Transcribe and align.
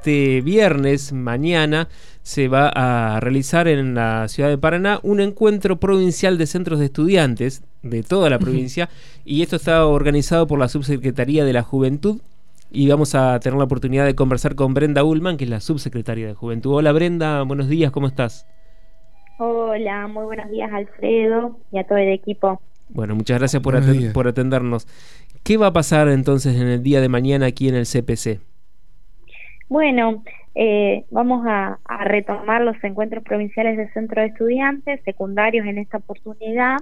Este 0.00 0.42
viernes, 0.42 1.12
mañana, 1.12 1.88
se 2.22 2.46
va 2.46 2.68
a 2.68 3.18
realizar 3.18 3.66
en 3.66 3.96
la 3.96 4.28
ciudad 4.28 4.48
de 4.48 4.56
Paraná 4.56 5.00
un 5.02 5.18
encuentro 5.18 5.80
provincial 5.80 6.38
de 6.38 6.46
centros 6.46 6.78
de 6.78 6.84
estudiantes 6.84 7.64
de 7.82 8.04
toda 8.04 8.30
la 8.30 8.38
provincia 8.38 8.88
y 9.24 9.42
esto 9.42 9.56
está 9.56 9.84
organizado 9.86 10.46
por 10.46 10.60
la 10.60 10.68
Subsecretaría 10.68 11.44
de 11.44 11.52
la 11.52 11.64
Juventud 11.64 12.20
y 12.70 12.88
vamos 12.88 13.16
a 13.16 13.40
tener 13.40 13.58
la 13.58 13.64
oportunidad 13.64 14.06
de 14.06 14.14
conversar 14.14 14.54
con 14.54 14.72
Brenda 14.72 15.02
Ullman, 15.02 15.36
que 15.36 15.42
es 15.42 15.50
la 15.50 15.58
Subsecretaria 15.58 16.28
de 16.28 16.34
Juventud. 16.34 16.74
Hola 16.74 16.92
Brenda, 16.92 17.42
buenos 17.42 17.68
días, 17.68 17.90
¿cómo 17.90 18.06
estás? 18.06 18.46
Hola, 19.40 20.06
muy 20.06 20.26
buenos 20.26 20.48
días 20.48 20.70
Alfredo 20.72 21.58
y 21.72 21.78
a 21.78 21.84
todo 21.84 21.98
el 21.98 22.10
equipo. 22.10 22.62
Bueno, 22.88 23.16
muchas 23.16 23.40
gracias 23.40 23.60
por, 23.60 23.74
aten 23.74 24.12
por 24.12 24.28
atendernos. 24.28 24.86
¿Qué 25.42 25.56
va 25.56 25.66
a 25.66 25.72
pasar 25.72 26.06
entonces 26.08 26.54
en 26.54 26.68
el 26.68 26.84
día 26.84 27.00
de 27.00 27.08
mañana 27.08 27.46
aquí 27.46 27.68
en 27.68 27.74
el 27.74 27.84
CPC? 27.84 28.47
Bueno, 29.68 30.24
eh, 30.54 31.04
vamos 31.10 31.44
a, 31.46 31.78
retomar 32.04 32.62
los 32.62 32.82
encuentros 32.82 33.22
provinciales 33.22 33.76
de 33.76 33.90
centro 33.92 34.22
de 34.22 34.28
estudiantes, 34.28 35.02
secundarios 35.04 35.66
en 35.66 35.78
esta 35.78 35.98
oportunidad, 35.98 36.78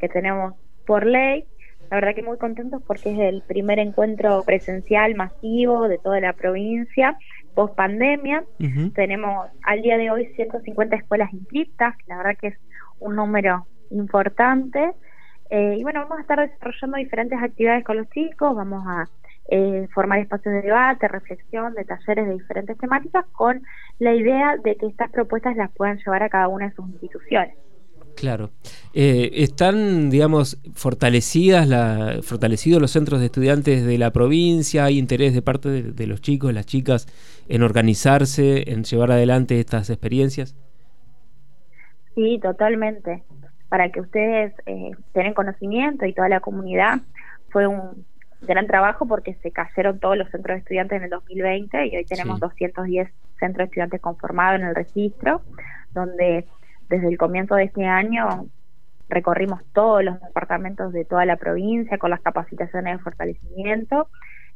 que 0.00 0.08
tenemos 0.08 0.54
por 0.86 1.06
ley. 1.06 1.44
La 1.90 1.98
verdad 1.98 2.16
que 2.16 2.22
muy 2.22 2.36
contentos 2.36 2.82
porque 2.84 3.12
es 3.12 3.18
el 3.20 3.42
primer 3.42 3.78
encuentro 3.78 4.42
presencial 4.44 5.14
masivo 5.14 5.86
de 5.86 5.98
toda 5.98 6.20
la 6.20 6.32
provincia 6.32 7.16
post 7.54 7.76
pandemia. 7.76 8.44
Tenemos 8.94 9.48
al 9.62 9.82
día 9.82 9.96
de 9.96 10.10
hoy 10.10 10.26
150 10.34 10.96
escuelas 10.96 11.32
inscritas, 11.32 11.94
la 12.06 12.16
verdad 12.18 12.36
que 12.40 12.48
es 12.48 12.58
un 12.98 13.14
número 13.14 13.66
importante. 13.90 14.92
Eh, 15.48 15.76
y 15.78 15.82
bueno, 15.84 16.00
vamos 16.00 16.18
a 16.18 16.22
estar 16.22 16.40
desarrollando 16.40 16.98
diferentes 16.98 17.40
actividades 17.40 17.84
con 17.84 17.98
los 17.98 18.10
chicos, 18.10 18.54
vamos 18.56 18.84
a 18.84 19.08
eh, 19.48 19.88
formar 19.94 20.18
espacios 20.18 20.54
de 20.54 20.62
debate, 20.62 21.08
reflexión, 21.08 21.74
de 21.74 21.84
talleres 21.84 22.26
de 22.26 22.32
diferentes 22.32 22.76
temáticas, 22.78 23.24
con 23.32 23.62
la 23.98 24.14
idea 24.14 24.56
de 24.56 24.76
que 24.76 24.86
estas 24.86 25.10
propuestas 25.10 25.56
las 25.56 25.70
puedan 25.72 25.98
llevar 25.98 26.22
a 26.22 26.28
cada 26.28 26.48
una 26.48 26.68
de 26.68 26.74
sus 26.74 26.88
instituciones. 26.88 27.54
Claro. 28.16 28.50
Eh, 28.94 29.30
¿Están, 29.34 30.08
digamos, 30.08 30.58
fortalecidas 30.74 31.68
la, 31.68 32.20
fortalecidos 32.22 32.80
los 32.80 32.90
centros 32.90 33.20
de 33.20 33.26
estudiantes 33.26 33.84
de 33.84 33.98
la 33.98 34.10
provincia? 34.10 34.84
¿Hay 34.84 34.98
interés 34.98 35.34
de 35.34 35.42
parte 35.42 35.82
de, 35.82 36.06
los 36.06 36.22
chicos, 36.22 36.52
las 36.54 36.64
chicas, 36.64 37.06
en 37.48 37.62
organizarse, 37.62 38.72
en 38.72 38.84
llevar 38.84 39.12
adelante 39.12 39.60
estas 39.60 39.90
experiencias? 39.90 40.56
Sí, 42.14 42.40
totalmente. 42.42 43.22
Para 43.68 43.90
que 43.90 44.00
ustedes 44.00 44.54
eh, 44.64 44.92
tengan 45.12 45.34
conocimiento 45.34 46.06
y 46.06 46.14
toda 46.14 46.30
la 46.30 46.40
comunidad, 46.40 47.00
fue 47.50 47.66
un, 47.66 48.06
gran 48.46 48.66
trabajo 48.66 49.06
porque 49.06 49.34
se 49.42 49.50
cayeron 49.50 49.98
todos 49.98 50.16
los 50.16 50.30
centros 50.30 50.56
de 50.56 50.58
estudiantes 50.60 50.96
en 50.98 51.04
el 51.04 51.10
2020 51.10 51.86
y 51.86 51.96
hoy 51.96 52.04
tenemos 52.04 52.40
210 52.40 53.08
centros 53.38 53.58
de 53.58 53.64
estudiantes 53.64 54.00
conformados 54.00 54.60
en 54.60 54.66
el 54.66 54.74
registro, 54.74 55.42
donde 55.92 56.46
desde 56.88 57.08
el 57.08 57.18
comienzo 57.18 57.54
de 57.56 57.64
este 57.64 57.84
año 57.84 58.46
recorrimos 59.08 59.60
todos 59.72 60.02
los 60.02 60.20
departamentos 60.20 60.92
de 60.92 61.04
toda 61.04 61.24
la 61.24 61.36
provincia 61.36 61.98
con 61.98 62.10
las 62.10 62.20
capacitaciones 62.20 62.96
de 62.96 63.02
fortalecimiento. 63.02 64.08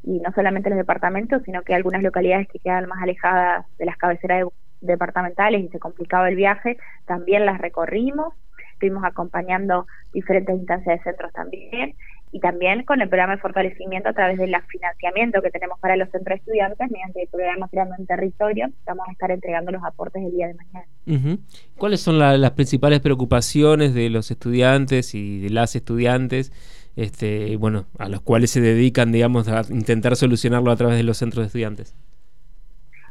Y 0.03 0.19
no 0.21 0.33
solamente 0.33 0.71
los 0.71 0.79
departamentos, 0.79 1.43
sino 1.45 1.63
que 1.63 1.75
algunas 1.75 2.03
localidades 2.03 2.49
que 2.49 2.59
quedan 2.59 2.89
más 2.89 3.03
alejadas 3.03 3.67
de 3.77 3.85
las 3.85 3.99
cabeceras 3.99 4.47
departamentales 4.81 5.63
y 5.63 5.69
se 5.69 5.79
complicaba 5.79 6.29
el 6.29 6.37
viaje, 6.37 6.79
también 7.05 7.45
las 7.45 7.59
recorrimos, 7.59 8.33
estuvimos 8.73 9.05
acompañando 9.05 9.87
diferentes 10.13 10.57
instancias 10.57 10.99
de 10.99 11.05
centros 11.05 11.33
también 11.35 11.95
y 12.33 12.41
también 12.41 12.85
con 12.85 13.01
el 13.01 13.09
programa 13.09 13.35
de 13.35 13.41
fortalecimiento 13.41 14.09
a 14.09 14.13
través 14.13 14.39
del 14.39 14.55
financiamiento 14.69 15.43
que 15.43 15.51
tenemos 15.51 15.79
para 15.81 15.97
los 15.97 16.09
centros 16.11 16.37
de 16.37 16.41
estudiantes 16.41 16.91
mediante 16.91 17.23
el 17.23 17.29
programa 17.29 17.69
Creando 17.69 17.97
en 17.99 18.07
Territorio. 18.07 18.69
Vamos 18.87 19.09
a 19.09 19.13
estar 19.13 19.31
entregando 19.31 19.73
los 19.73 19.83
aportes 19.83 20.23
el 20.23 20.33
día 20.33 20.49
de 20.49 20.55
mañana. 20.55 21.39
¿Cuáles 21.77 22.01
son 22.01 22.19
las 22.19 22.51
principales 22.53 23.01
preocupaciones 23.01 23.95
de 23.95 24.11
los 24.11 24.31
estudiantes 24.31 25.15
y 25.15 25.41
de 25.41 25.51
las 25.51 25.75
estudiantes? 25.75 26.53
Este, 26.95 27.57
bueno, 27.57 27.87
a 27.99 28.09
los 28.09 28.21
cuales 28.21 28.51
se 28.51 28.61
dedican, 28.61 29.11
digamos, 29.11 29.49
a 29.49 29.63
intentar 29.71 30.15
solucionarlo 30.17 30.71
a 30.71 30.77
través 30.77 30.97
de 30.97 31.03
los 31.03 31.19
centros 31.19 31.43
de 31.43 31.47
estudiantes. 31.47 31.97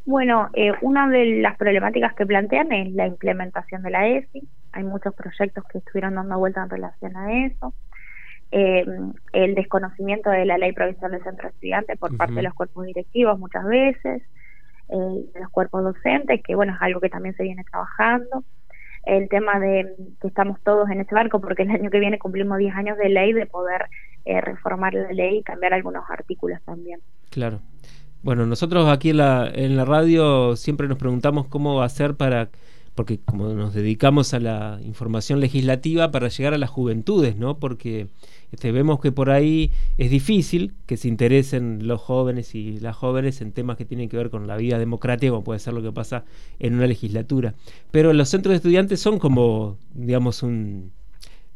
Bueno, 0.06 0.50
eh, 0.54 0.72
una 0.82 1.10
de 1.10 1.42
las 1.42 1.58
problemáticas 1.58 2.14
que 2.16 2.26
plantean 2.26 2.72
es 2.72 2.94
la 2.94 3.06
implementación 3.06 3.84
de 3.84 3.90
la 3.90 4.08
ESI. 4.08 4.48
Hay 4.72 4.84
muchos 4.84 5.14
proyectos 5.14 5.64
que 5.72 5.80
estuvieron 5.80 6.16
dando 6.16 6.38
vuelta 6.40 6.64
en 6.64 6.70
relación 6.70 7.18
a 7.18 7.46
eso 7.46 7.74
eh, 8.52 8.86
el 9.34 9.56
desconocimiento 9.56 10.30
de 10.30 10.46
la 10.46 10.58
ley 10.58 10.72
provincial 10.72 11.12
de 11.12 11.22
centro 11.22 11.50
estudiante 11.50 11.96
por 11.98 12.18
parte 12.18 12.36
de 12.36 12.42
los 12.44 12.54
cuerpos 12.54 12.86
directivos 12.86 13.38
muchas 13.38 13.66
veces, 13.66 14.24
eh, 14.90 15.24
de 15.34 15.40
los 15.40 15.50
cuerpos 15.52 15.84
docentes, 15.84 16.42
que 16.44 16.56
bueno, 16.56 16.74
es 16.74 16.82
algo 16.82 17.00
que 17.00 17.10
también 17.10 17.36
se 17.36 17.44
viene 17.44 17.64
trabajando. 17.64 18.44
El 19.06 19.30
tema 19.30 19.60
de 19.60 19.96
que 20.20 20.28
estamos 20.28 20.60
todos 20.62 20.90
en 20.90 21.00
ese 21.00 21.14
barco, 21.14 21.40
porque 21.40 21.64
el 21.64 21.72
año 21.72 21.90
que 21.90 22.00
viene 22.00 22.20
cumplimos 22.20 22.58
10 22.58 22.76
años 22.76 22.98
de 22.98 23.10
ley, 23.10 23.34
de 23.34 23.46
poder 23.46 23.86
eh, 24.26 24.42
reformar 24.42 24.94
la 24.94 25.12
ley 25.12 25.38
y 25.38 25.44
cambiar 25.44 25.74
algunos 25.74 26.04
artículos 26.10 26.60
también. 26.66 27.00
Claro. 27.30 27.60
Bueno, 28.22 28.46
nosotros 28.46 28.90
aquí 28.90 29.12
en 29.12 29.18
la, 29.18 29.50
en 29.54 29.78
la 29.78 29.86
radio 29.86 30.56
siempre 30.56 30.88
nos 30.88 30.98
preguntamos 30.98 31.48
cómo 31.48 31.76
va 31.76 31.86
a 31.86 31.90
ser 31.90 32.16
para 32.16 32.50
porque 33.00 33.18
como 33.24 33.48
nos 33.54 33.74
dedicamos 33.74 34.34
a 34.34 34.42
la 34.42 34.78
información 34.84 35.40
legislativa 35.40 36.12
para 36.12 36.28
llegar 36.28 36.54
a 36.54 36.58
las 36.58 36.70
juventudes, 36.70 37.38
¿no? 37.38 37.58
Porque 37.58 38.10
este, 38.52 38.74
vemos 38.74 39.00
que 39.00 39.14
por 39.14 39.30
ahí 39.30 39.72
es 39.98 40.12
difícil 40.12 40.74
que 40.86 40.98
se 40.98 41.08
interesen 41.08 41.88
los 41.88 42.02
jóvenes 42.02 42.56
y 42.56 42.78
las 42.82 42.98
jóvenes 42.98 43.40
en 43.40 43.54
temas 43.54 43.78
que 43.78 43.86
tienen 43.86 44.10
que 44.10 44.18
ver 44.18 44.30
con 44.30 44.48
la 44.48 44.58
vida 44.58 44.78
democrática, 44.78 45.32
como 45.32 45.46
puede 45.46 45.60
ser 45.60 45.76
lo 45.76 45.82
que 45.82 45.94
pasa 45.94 46.26
en 46.60 46.74
una 46.76 46.88
legislatura. 46.88 47.54
Pero 47.90 48.12
los 48.12 48.28
centros 48.28 48.52
de 48.52 48.58
estudiantes 48.58 49.00
son 49.00 49.18
como, 49.18 49.78
digamos, 49.94 50.44
un, 50.44 50.92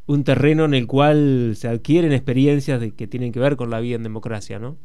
un 0.07 0.23
terreno 0.23 0.63
en 0.63 0.73
el 0.73 0.87
cual 0.87 1.55
se 1.57 1.67
adquieren 1.67 2.13
experiencias 2.13 2.79
de, 2.79 2.91
que 2.91 3.05
tienen 3.05 3.33
que 3.33 3.41
ver 3.41 3.57
con 3.57 3.69
la 3.69 3.81
vida 3.81 3.97
en 3.97 4.03
democracia, 4.03 4.59
¿no? 4.59 4.77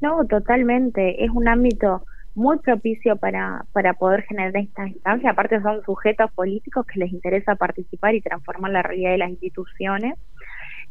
No, 0.00 0.24
totalmente. 0.24 1.22
Es 1.22 1.30
un 1.30 1.48
ámbito 1.48 2.02
muy 2.34 2.58
propicio 2.58 3.16
para, 3.16 3.64
para 3.72 3.94
poder 3.94 4.22
generar 4.22 4.56
esta 4.56 4.86
instancia. 4.86 5.30
Aparte 5.30 5.60
son 5.62 5.82
sujetos 5.84 6.30
políticos 6.32 6.86
que 6.86 6.98
les 6.98 7.12
interesa 7.12 7.54
participar 7.54 8.14
y 8.14 8.20
transformar 8.20 8.72
la 8.72 8.82
realidad 8.82 9.12
de 9.12 9.18
las 9.18 9.30
instituciones 9.30 10.18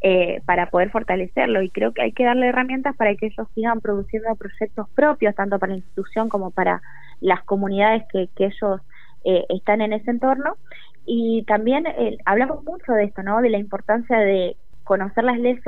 eh, 0.02 0.42
para 0.46 0.70
poder 0.70 0.90
fortalecerlo. 0.90 1.62
Y 1.62 1.70
creo 1.70 1.94
que 1.94 2.02
hay 2.02 2.12
que 2.14 2.24
darle 2.26 2.48
herramientas 2.48 2.96
para 2.96 3.16
que 3.16 3.28
ellos 3.28 3.48
sigan 3.56 3.82
produciendo 3.82 4.36
proyectos 4.36 4.88
propios, 4.96 5.36
tanto 5.36 5.60
para 5.60 5.72
la 5.72 5.78
institución 5.78 6.30
como 6.30 6.52
para 6.52 6.82
las 7.20 7.44
comunidades 7.44 8.04
que, 8.12 8.30
que 8.36 8.46
ellos 8.46 8.82
eh, 9.26 9.46
están 9.50 9.82
en 9.82 9.94
ese 9.94 10.12
entorno. 10.12 10.56
Y 11.06 11.44
también 11.44 11.86
eh, 11.88 12.18
hablamos 12.26 12.64
mucho 12.64 12.94
de 12.94 13.06
esto, 13.06 13.22
¿no? 13.24 13.42
De 13.42 13.50
la 13.50 13.58
importancia 13.58 14.18
de 14.18 14.56
conocer 14.86 15.24
las 15.24 15.40
leyes 15.40 15.62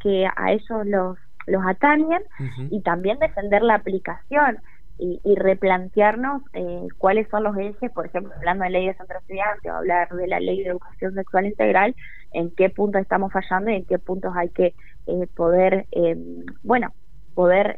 que 0.00 0.26
a 0.34 0.52
ellos 0.52 0.86
los 0.86 1.18
los 1.46 1.62
atañen 1.66 2.22
y 2.70 2.80
también 2.80 3.18
defender 3.18 3.62
la 3.62 3.74
aplicación 3.74 4.58
y, 4.98 5.34
replantearnos 5.34 6.42
eh, 6.52 6.86
cuáles 6.98 7.28
son 7.28 7.42
los 7.42 7.56
ejes, 7.56 7.90
por 7.90 8.06
ejemplo, 8.06 8.32
hablando 8.36 8.64
de 8.64 8.70
ley 8.70 8.86
de 8.86 8.94
centro 8.94 9.18
estudiante 9.18 9.70
o 9.70 9.74
hablar 9.74 10.08
de 10.10 10.26
la 10.28 10.38
ley 10.38 10.62
de 10.62 10.70
educación 10.70 11.14
sexual 11.14 11.46
integral, 11.46 11.96
en 12.32 12.50
qué 12.52 12.70
puntos 12.70 13.02
estamos 13.02 13.32
fallando 13.32 13.70
y 13.70 13.76
en 13.76 13.84
qué 13.84 13.98
puntos 13.98 14.32
hay 14.36 14.50
que 14.50 14.74
eh, 15.06 15.26
poder, 15.34 15.86
eh, 15.92 16.16
bueno, 16.62 16.92
poder 17.34 17.74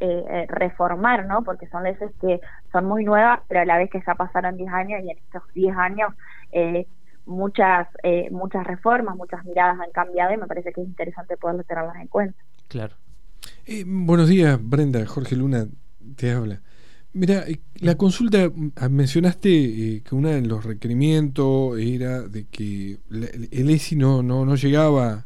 reformar, 0.48 1.24
¿no? 1.24 1.42
Porque 1.42 1.66
son 1.68 1.84
leyes 1.84 2.10
que 2.20 2.40
son 2.72 2.84
muy 2.84 3.04
nuevas, 3.04 3.40
pero 3.48 3.60
a 3.60 3.64
la 3.64 3.78
vez 3.78 3.88
que 3.88 4.02
ya 4.06 4.14
pasaron 4.14 4.58
10 4.58 4.70
años 4.70 5.00
y 5.02 5.10
en 5.10 5.16
estos 5.16 5.42
10 5.54 5.74
años 5.78 6.12
muchas 7.24 7.88
muchas 8.30 8.66
reformas, 8.66 9.16
muchas 9.16 9.42
miradas 9.46 9.80
han 9.80 9.90
cambiado 9.92 10.34
y 10.34 10.36
me 10.36 10.46
parece 10.46 10.74
que 10.74 10.82
es 10.82 10.86
interesante 10.86 11.38
poder 11.38 11.64
tenerlas 11.64 11.96
en 11.96 12.08
cuenta. 12.08 12.38
Claro. 12.68 12.96
buenos 13.86 14.28
días, 14.28 14.58
Brenda. 14.62 15.06
Jorge 15.06 15.36
Luna 15.36 15.68
te 16.16 16.32
habla. 16.32 16.60
Mira, 17.16 17.44
la 17.80 17.94
consulta, 17.94 18.50
ah, 18.76 18.90
mencionaste 18.90 19.48
eh, 19.48 20.02
que 20.02 20.14
uno 20.14 20.28
de 20.28 20.42
los 20.42 20.66
requerimientos 20.66 21.78
era 21.78 22.20
de 22.20 22.44
que 22.46 22.98
el 23.10 23.70
ESI 23.70 23.96
no, 23.96 24.22
no, 24.22 24.44
no 24.44 24.54
llegaba 24.54 25.24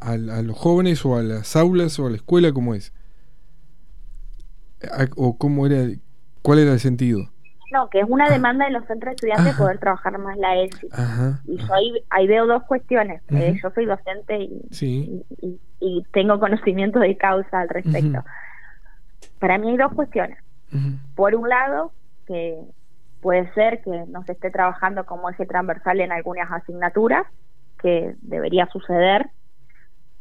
a, 0.00 0.16
los 0.16 0.56
jóvenes 0.56 1.04
o 1.04 1.16
a 1.16 1.22
las 1.22 1.56
aulas 1.56 1.98
o 1.98 2.06
a 2.06 2.10
la 2.10 2.16
escuela, 2.16 2.52
¿cómo 2.52 2.76
es? 2.76 2.92
¿O 5.16 5.36
cómo 5.36 5.66
era, 5.66 5.88
cuál 6.42 6.60
era 6.60 6.72
el 6.72 6.78
sentido? 6.78 7.28
No, 7.72 7.90
que 7.90 7.98
es 7.98 8.06
una 8.08 8.26
ah. 8.26 8.30
demanda 8.30 8.66
de 8.66 8.70
los 8.70 8.86
centros 8.86 9.10
de 9.10 9.14
estudiantes 9.16 9.56
poder 9.56 9.78
trabajar 9.80 10.16
más 10.18 10.38
la 10.38 10.56
ESI. 10.60 10.86
Y 11.48 11.56
yo 11.56 11.74
ahí, 12.10 12.28
veo 12.28 12.46
dos 12.46 12.62
cuestiones. 12.62 13.22
Eh, 13.30 13.58
yo 13.60 13.70
soy 13.70 13.86
docente 13.86 14.38
y, 14.38 15.24
y, 15.80 16.04
tengo 16.12 16.38
conocimiento 16.38 17.00
de 17.00 17.16
causa 17.16 17.62
al 17.62 17.68
respecto. 17.70 18.22
Para 19.40 19.58
mí 19.58 19.70
hay 19.70 19.76
dos 19.78 19.92
cuestiones. 19.94 20.43
Por 21.14 21.34
un 21.34 21.48
lado, 21.48 21.92
que 22.26 22.58
puede 23.20 23.52
ser 23.54 23.80
que 23.82 24.04
no 24.08 24.24
se 24.24 24.32
esté 24.32 24.50
trabajando 24.50 25.06
como 25.06 25.30
eje 25.30 25.46
transversal 25.46 26.00
en 26.00 26.12
algunas 26.12 26.50
asignaturas, 26.50 27.26
que 27.80 28.14
debería 28.22 28.66
suceder. 28.66 29.30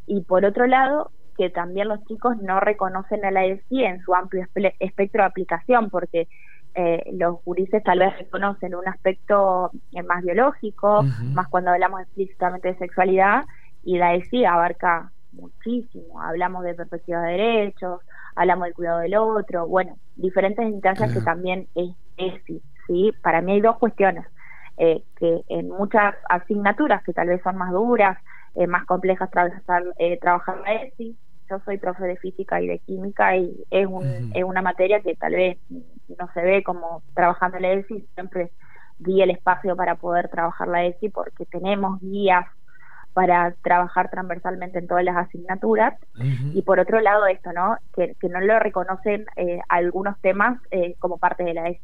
Y 0.06 0.22
por 0.22 0.46
otro 0.46 0.68
lado, 0.68 1.12
que 1.38 1.50
también 1.50 1.88
los 1.88 2.04
chicos 2.06 2.38
no 2.42 2.60
reconocen 2.60 3.26
a 3.26 3.32
la 3.32 3.46
ESI 3.46 3.84
en 3.84 4.02
su 4.02 4.14
amplio 4.14 4.46
espectro 4.80 5.24
de 5.24 5.28
aplicación, 5.28 5.90
porque 5.90 6.28
eh, 6.76 7.04
los 7.14 7.44
gurises 7.44 7.84
tal 7.84 8.00
vez 8.00 8.18
reconocen 8.18 8.76
un 8.76 8.88
aspecto 8.88 9.72
eh, 9.92 10.04
más 10.04 10.24
biológico, 10.24 11.04
más 11.34 11.48
cuando 11.48 11.72
hablamos 11.72 12.02
explícitamente 12.02 12.70
de 12.70 12.78
sexualidad, 12.78 13.46
y 13.84 13.98
la 13.98 14.16
ESI 14.16 14.46
abarca 14.46 15.12
muchísimo. 15.34 16.22
Hablamos 16.22 16.64
de 16.64 16.74
perspectiva 16.74 17.22
de 17.22 17.32
derechos, 17.34 18.02
hablamos 18.36 18.66
del 18.66 18.74
cuidado 18.74 19.00
del 19.00 19.16
otro, 19.16 19.68
bueno, 19.68 19.98
diferentes 20.16 20.66
instancias 20.66 21.14
que 21.14 21.22
también 21.22 21.68
es 21.76 21.96
ESI. 22.18 22.62
¿sí? 22.88 23.12
Para 23.22 23.42
mí 23.42 23.54
hay 23.54 23.62
dos 23.62 23.78
cuestiones. 23.78 24.26
Eh, 24.78 25.04
que 25.18 25.44
en 25.50 25.70
muchas 25.70 26.16
asignaturas 26.28 27.04
que 27.04 27.14
tal 27.14 27.28
vez 27.28 27.42
son 27.44 27.58
más 27.58 27.72
duras, 27.72 28.18
eh, 28.56 28.66
más 28.66 28.86
complejas 28.86 29.30
trabajar, 29.30 29.84
eh, 30.00 30.18
trabajar 30.20 30.62
la 30.62 30.74
ESI. 30.74 31.16
Yo 31.50 31.60
soy 31.64 31.78
profe 31.78 32.06
de 32.06 32.18
física 32.18 32.60
y 32.60 32.68
de 32.68 32.80
química 32.80 33.38
y 33.38 33.64
es, 33.70 33.86
un, 33.86 34.32
es 34.34 34.44
una 34.44 34.64
materia 34.64 35.02
que 35.02 35.16
tal 35.16 35.34
vez 35.34 35.60
no 35.70 36.28
se 36.34 36.42
ve 36.42 36.64
como 36.64 37.04
trabajando 37.14 37.60
la 37.60 37.74
ESI, 37.74 38.08
siempre 38.16 38.52
di 38.98 39.22
el 39.22 39.30
espacio 39.30 39.76
para 39.76 39.96
poder 39.96 40.30
trabajar 40.30 40.68
la 40.68 40.86
ESI 40.86 41.10
porque 41.10 41.46
tenemos 41.46 42.00
guías 42.02 42.46
para 43.14 43.56
trabajar 43.64 44.10
transversalmente 44.10 44.80
en 44.80 44.88
todas 44.88 45.04
las 45.04 45.16
asignaturas 45.16 45.94
y 46.54 46.62
por 46.64 46.80
otro 46.80 47.00
lado 47.00 47.28
esto, 47.28 47.52
¿no? 47.54 47.78
Que, 47.96 48.16
no 48.30 48.42
lo 48.42 48.60
reconocen 48.60 49.26
eh, 49.36 49.60
algunos 49.70 50.20
temas 50.22 50.60
eh, 50.72 50.96
como 51.00 51.18
parte 51.18 51.44
de 51.44 51.54
la 51.54 51.70
ESI. 51.70 51.80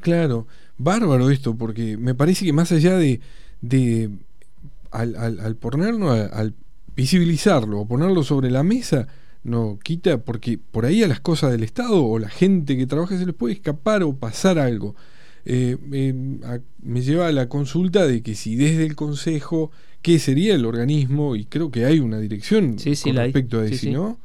Claro, 0.00 0.46
bárbaro 0.78 1.30
esto, 1.30 1.56
porque 1.56 1.96
me 1.96 2.14
parece 2.14 2.44
que 2.44 2.52
más 2.52 2.70
allá 2.72 2.96
de, 2.96 3.20
de 3.60 4.10
al, 4.90 5.16
al, 5.16 5.40
al 5.40 5.56
ponernos, 5.56 6.30
al 6.32 6.54
visibilizarlo 6.94 7.80
o 7.80 7.88
ponerlo 7.88 8.22
sobre 8.22 8.50
la 8.50 8.62
mesa, 8.62 9.08
no 9.44 9.78
quita, 9.82 10.18
porque 10.18 10.58
por 10.58 10.84
ahí 10.84 11.02
a 11.02 11.08
las 11.08 11.20
cosas 11.20 11.50
del 11.50 11.64
Estado 11.64 12.04
o 12.04 12.18
la 12.18 12.28
gente 12.28 12.76
que 12.76 12.86
trabaja 12.86 13.18
se 13.18 13.26
les 13.26 13.34
puede 13.34 13.54
escapar 13.54 14.02
o 14.02 14.14
pasar 14.14 14.58
algo. 14.58 14.94
Eh, 15.44 15.76
me 16.82 17.02
lleva 17.02 17.28
a 17.28 17.32
la 17.32 17.48
consulta 17.48 18.06
de 18.06 18.22
que 18.22 18.34
si 18.34 18.56
desde 18.56 18.84
el 18.84 18.94
Consejo, 18.94 19.70
¿qué 20.02 20.18
sería 20.18 20.54
el 20.54 20.64
organismo? 20.64 21.36
Y 21.36 21.44
creo 21.46 21.70
que 21.70 21.84
hay 21.84 22.00
una 22.00 22.18
dirección 22.18 22.76
con 22.76 23.16
respecto 23.16 23.60
a 23.60 23.66
eso, 23.66 23.90
¿no? 23.90 24.18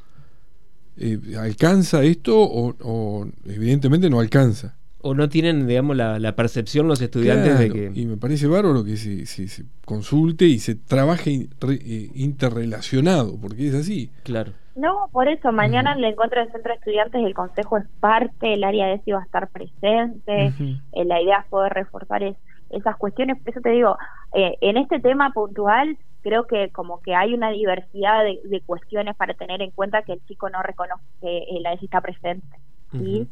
Eh, 1.00 1.20
¿Alcanza 1.38 2.04
esto 2.04 2.36
o 2.40 3.28
evidentemente 3.46 4.10
no 4.10 4.20
alcanza? 4.20 4.78
o 5.08 5.14
no 5.14 5.30
tienen, 5.30 5.68
digamos, 5.68 5.96
la, 5.96 6.36
percepción 6.36 6.88
los 6.88 7.02
estudiantes 7.02 7.58
de 7.60 7.70
que... 7.70 7.92
Y 7.96 8.06
me 8.06 8.18
parece 8.18 8.48
bárbaro 8.48 8.84
que 8.84 8.98
se, 8.98 9.26
se, 9.26 9.64
consulte 9.86 10.46
y 10.46 10.60
se 10.60 10.76
trabaje 10.76 11.48
eh, 11.70 12.12
interrelacionado, 12.16 13.38
porque 13.38 13.70
es 13.70 13.74
así. 13.74 14.10
Claro. 14.24 14.52
No, 14.78 15.10
por 15.12 15.28
eso, 15.28 15.52
mañana 15.52 15.94
en 15.94 15.98
el 15.98 16.06
encuentro 16.06 16.40
del 16.40 16.52
centro 16.52 16.72
de 16.72 16.78
estudiantes 16.78 17.26
el 17.26 17.34
consejo 17.34 17.78
es 17.78 17.88
parte, 18.00 18.54
el 18.54 18.64
área 18.64 18.88
de 18.88 18.94
ESI 18.94 19.12
va 19.12 19.22
a 19.22 19.24
estar 19.24 19.48
presente, 19.48 20.54
eh, 20.94 21.06
la 21.06 21.22
idea 21.22 21.40
es 21.40 21.46
poder 21.48 21.74
reforzar 21.74 22.22
esas 22.70 22.96
cuestiones, 22.98 23.40
por 23.40 23.50
eso 23.50 23.62
te 23.62 23.72
digo, 23.72 23.98
eh, 24.34 24.56
en 24.62 24.78
este 24.78 25.00
tema 25.00 25.32
puntual 25.32 25.98
creo 26.22 26.46
que 26.46 26.70
como 26.70 27.02
que 27.02 27.16
hay 27.16 27.34
una 27.34 27.50
diversidad 27.50 28.24
de, 28.24 28.62
cuestiones 28.66 29.16
para 29.16 29.34
tener 29.34 29.62
en 29.64 29.72
cuenta 29.72 30.04
que 30.04 30.14
el 30.14 30.26
chico 30.28 30.50
no 30.50 30.62
reconoce 30.62 31.04
que 31.22 31.60
la 31.62 31.74
ESI 31.74 31.86
está 31.86 32.02
presente. 32.02 32.58
¿sí? 32.92 33.28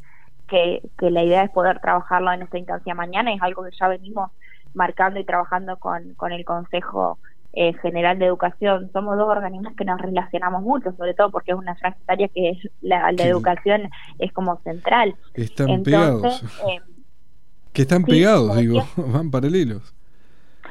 que, 0.48 0.82
la 0.98 1.22
idea 1.22 1.44
es 1.44 1.50
poder 1.50 1.80
trabajarlo 1.80 2.32
en 2.32 2.42
esta 2.42 2.58
instancia 2.58 2.94
mañana, 2.94 3.32
es 3.32 3.42
algo 3.42 3.64
que 3.64 3.70
ya 3.78 3.88
venimos 3.88 4.30
marcando 4.74 5.20
y 5.20 5.24
trabajando 5.24 5.76
con, 5.78 6.14
con 6.14 6.32
el 6.32 6.44
Consejo 6.44 7.18
eh, 7.58 7.72
General 7.80 8.18
de 8.18 8.26
Educación. 8.26 8.90
Somos 8.92 9.16
dos 9.16 9.28
organismos 9.28 9.74
que 9.74 9.86
nos 9.86 9.98
relacionamos 9.98 10.62
mucho, 10.62 10.92
sobre 10.92 11.14
todo 11.14 11.30
porque 11.30 11.52
es 11.52 11.56
una 11.56 11.74
franja 11.74 11.98
que 12.16 12.50
es 12.50 12.58
la, 12.82 13.10
la 13.12 13.24
educación 13.24 13.90
es 14.18 14.30
como 14.32 14.58
central. 14.58 15.16
Están 15.32 15.82
pegados. 15.82 16.42
Eh, 16.68 16.80
que 17.72 17.82
están 17.82 18.04
pegados, 18.04 18.54
digo, 18.56 18.82
van 18.96 19.30
paralelos. 19.30 19.94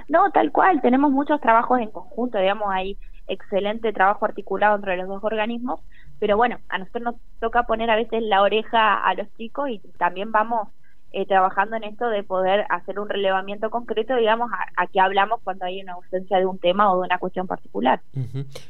No, 0.08 0.30
tal 0.30 0.52
cual, 0.52 0.80
tenemos 0.84 1.12
muchos 1.12 1.42
trabajos 1.42 1.80
en 1.80 1.90
conjunto, 1.90 2.38
digamos, 2.38 2.68
hay 2.72 2.98
excelente 3.28 3.92
trabajo 3.92 4.26
articulado 4.26 4.76
entre 4.76 4.96
los 4.98 5.08
dos 5.08 5.24
organismos, 5.24 5.80
pero 6.20 6.38
bueno, 6.38 6.60
a 6.70 6.78
nosotros 6.78 7.04
nos 7.04 7.16
toca 7.40 7.64
poner 7.64 7.90
a 7.90 7.96
veces 7.96 8.22
la 8.22 8.44
oreja 8.44 9.04
a 9.04 9.16
los 9.16 9.28
chicos 9.38 9.70
y 9.70 9.80
también 9.98 10.32
vamos 10.32 10.68
eh, 11.18 11.26
trabajando 11.26 11.78
en 11.78 11.86
esto 11.86 12.10
de 12.10 12.24
poder 12.24 12.66
hacer 12.68 13.00
un 13.00 13.08
relevamiento 13.08 13.70
concreto, 13.70 14.18
digamos, 14.18 14.52
a, 14.76 14.88
qué 14.88 15.00
hablamos 15.00 15.40
cuando 15.46 15.64
hay 15.64 15.82
una 15.82 15.94
ausencia 15.94 16.38
de 16.38 16.46
un 16.46 16.60
tema 16.60 16.92
o 16.92 17.00
de 17.00 17.06
una 17.06 17.20
cuestión 17.20 17.48
particular. 17.48 18.02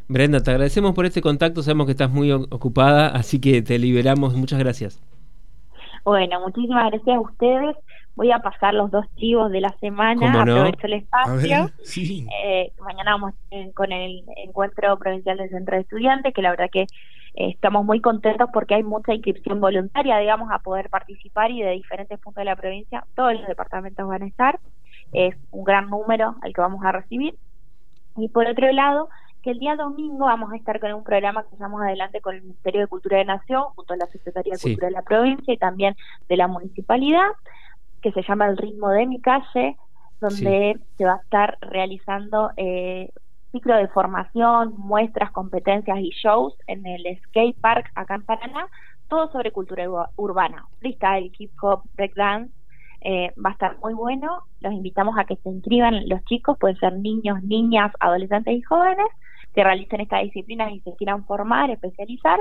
Brenda, 0.07 0.39
te 0.43 0.51
agradecemos 0.51 0.93
por 0.93 1.07
este 1.07 1.23
contacto, 1.23 1.63
sabemos 1.63 1.87
que 1.87 1.93
estás 1.93 2.11
muy 2.11 2.31
ocupada, 2.31 3.07
así 3.07 3.41
que 3.41 3.63
te 3.63 3.79
liberamos. 3.79 4.35
Muchas 4.35 4.59
gracias. 4.59 5.01
Bueno, 6.03 6.39
muchísimas 6.39 6.91
gracias 6.91 7.17
a 7.17 7.19
ustedes. 7.19 7.75
Voy 8.13 8.31
a 8.31 8.37
pasar 8.37 8.75
los 8.75 8.91
dos 8.91 9.07
chivos 9.15 9.51
de 9.51 9.61
la 9.61 9.75
semana, 9.79 10.39
aprovecho 10.39 10.85
el 10.85 10.93
espacio. 10.93 11.71
Eh, 12.45 12.73
mañana 12.79 13.13
vamos 13.13 13.33
con 13.73 13.91
el 13.91 14.23
encuentro 14.37 14.99
provincial 14.99 15.37
del 15.37 15.49
centro 15.49 15.77
de 15.77 15.81
estudiantes, 15.81 16.31
que 16.31 16.43
la 16.43 16.51
verdad 16.51 16.69
que 16.71 16.85
estamos 17.35 17.85
muy 17.85 18.01
contentos 18.01 18.49
porque 18.53 18.75
hay 18.75 18.83
mucha 18.83 19.13
inscripción 19.13 19.59
voluntaria, 19.59 20.17
digamos, 20.17 20.49
a 20.51 20.59
poder 20.59 20.89
participar 20.89 21.51
y 21.51 21.61
de 21.61 21.71
diferentes 21.71 22.19
puntos 22.19 22.41
de 22.41 22.45
la 22.45 22.55
provincia, 22.55 23.05
todos 23.15 23.33
los 23.33 23.47
departamentos 23.47 24.07
van 24.07 24.23
a 24.23 24.27
estar, 24.27 24.59
es 25.11 25.35
un 25.51 25.63
gran 25.63 25.89
número 25.89 26.35
el 26.43 26.53
que 26.53 26.61
vamos 26.61 26.83
a 26.83 26.91
recibir. 26.91 27.35
Y 28.17 28.29
por 28.29 28.47
otro 28.47 28.71
lado, 28.71 29.09
que 29.43 29.51
el 29.51 29.59
día 29.59 29.75
domingo 29.75 30.25
vamos 30.25 30.51
a 30.51 30.55
estar 30.55 30.79
con 30.79 30.93
un 30.93 31.03
programa 31.03 31.43
que 31.43 31.53
estamos 31.53 31.81
adelante 31.81 32.21
con 32.21 32.35
el 32.35 32.41
Ministerio 32.41 32.81
de 32.81 32.87
Cultura 32.87 33.17
de 33.17 33.25
Nación, 33.25 33.63
junto 33.75 33.93
a 33.93 33.97
la 33.97 34.07
Secretaría 34.07 34.53
de 34.53 34.59
Cultura 34.59 34.87
de 34.87 34.93
la 34.93 35.01
provincia 35.01 35.53
y 35.53 35.57
también 35.57 35.95
de 36.27 36.37
la 36.37 36.47
municipalidad, 36.47 37.27
que 38.01 38.11
se 38.11 38.23
llama 38.23 38.47
El 38.47 38.57
ritmo 38.57 38.89
de 38.89 39.05
mi 39.05 39.19
calle, 39.21 39.77
donde 40.21 40.79
se 40.97 41.05
va 41.05 41.13
a 41.13 41.21
estar 41.21 41.57
realizando 41.61 42.51
eh, 42.55 43.09
ciclo 43.55 43.77
de 43.77 43.87
formación, 43.87 44.73
muestras, 44.77 45.31
competencias 45.31 45.97
y 45.99 46.09
shows 46.09 46.53
en 46.67 46.85
el 46.85 47.05
Skate 47.23 47.57
Park 47.61 47.89
acá 47.95 48.15
en 48.15 48.23
Paraná, 48.23 48.67
todo 49.07 49.31
sobre 49.31 49.51
cultura 49.51 49.85
urbana, 50.17 50.65
freestyle, 50.79 51.31
hip 51.37 51.51
hop, 51.61 51.83
breakdance. 51.95 52.51
Eh, 52.99 53.31
va 53.37 53.51
a 53.51 53.53
estar 53.53 53.77
muy 53.79 53.93
bueno. 53.93 54.43
Los 54.59 54.73
invitamos 54.73 55.15
a 55.17 55.23
que 55.23 55.37
se 55.37 55.49
inscriban 55.49 56.09
los 56.09 56.21
chicos, 56.25 56.57
pueden 56.59 56.77
ser 56.77 56.97
niños, 56.97 57.41
niñas, 57.43 57.93
adolescentes 57.99 58.53
y 58.57 58.61
jóvenes 58.61 59.07
que 59.55 59.63
realicen 59.63 60.01
estas 60.01 60.21
disciplinas 60.23 60.71
y 60.73 60.81
se 60.81 60.93
quieran 60.97 61.25
formar, 61.25 61.71
especializar, 61.71 62.39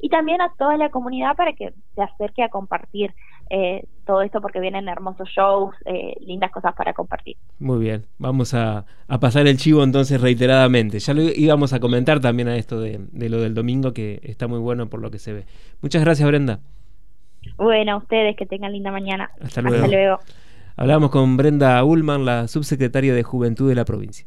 y 0.00 0.08
también 0.08 0.40
a 0.40 0.50
toda 0.58 0.76
la 0.78 0.88
comunidad 0.88 1.36
para 1.36 1.52
que 1.52 1.74
se 1.94 2.02
acerque 2.02 2.42
a 2.42 2.48
compartir 2.48 3.12
eh, 3.50 3.84
todo 4.06 4.22
esto 4.22 4.40
porque 4.40 4.60
vienen 4.60 4.88
hermosos 4.88 5.28
shows, 5.28 5.74
eh, 5.84 6.14
lindas 6.20 6.50
cosas 6.50 6.74
para 6.74 6.94
compartir. 6.94 7.36
Muy 7.58 7.78
bien, 7.78 8.06
vamos 8.18 8.54
a, 8.54 8.86
pasar 9.20 9.46
el 9.46 9.58
chivo 9.58 9.84
entonces 9.84 10.20
reiteradamente. 10.20 10.98
Ya 10.98 11.12
lo 11.12 11.22
íbamos 11.22 11.74
a 11.74 11.80
comentar 11.80 12.20
también 12.20 12.48
a 12.48 12.56
esto 12.56 12.80
de, 12.80 12.98
lo 13.12 13.40
del 13.40 13.54
domingo 13.54 13.92
que 13.92 14.20
está 14.22 14.48
muy 14.48 14.58
bueno 14.58 14.88
por 14.88 15.00
lo 15.00 15.10
que 15.10 15.18
se 15.18 15.34
ve. 15.34 15.44
Muchas 15.82 16.02
gracias 16.02 16.26
Brenda. 16.26 16.60
Bueno, 17.58 17.92
a 17.92 17.96
ustedes 17.98 18.36
que 18.36 18.46
tengan 18.46 18.72
linda 18.72 18.90
mañana. 18.90 19.30
Hasta 19.40 19.60
luego. 19.60 19.84
Hasta 19.84 19.88
luego. 19.88 20.18
Hablamos 20.76 21.10
con 21.10 21.36
Brenda 21.36 21.84
Ullman, 21.84 22.24
la 22.24 22.48
subsecretaria 22.48 23.14
de 23.14 23.22
Juventud 23.22 23.68
de 23.68 23.74
la 23.74 23.84
provincia. 23.84 24.26